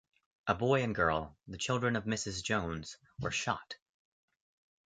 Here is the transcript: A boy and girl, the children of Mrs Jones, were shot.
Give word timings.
A 0.47 0.55
boy 0.55 0.81
and 0.81 0.95
girl, 0.95 1.37
the 1.47 1.59
children 1.59 1.95
of 1.95 2.05
Mrs 2.05 2.43
Jones, 2.43 2.97
were 3.19 3.29
shot. 3.29 3.75